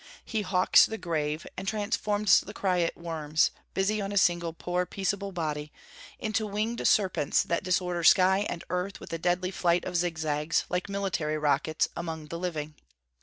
He 0.25 0.41
howks 0.41 0.87
the 0.87 0.97
grave, 0.97 1.45
and 1.55 1.67
transforms 1.67 2.39
the 2.39 2.55
quiet 2.55 2.97
worms, 2.97 3.51
busy 3.75 4.01
on 4.01 4.11
a 4.11 4.17
single 4.17 4.51
poor 4.51 4.83
peaceable 4.83 5.31
body, 5.31 5.71
into 6.17 6.47
winged 6.47 6.87
serpents 6.87 7.43
that 7.43 7.63
disorder 7.63 8.03
sky 8.03 8.47
and 8.49 8.63
earth 8.71 8.99
with 8.99 9.13
a 9.13 9.19
deadly 9.19 9.51
flight 9.51 9.85
of 9.85 9.95
zig 9.95 10.17
zags, 10.17 10.65
like 10.69 10.89
military 10.89 11.37
rockets, 11.37 11.87
among 11.95 12.29
the 12.29 12.39
living. 12.39 12.73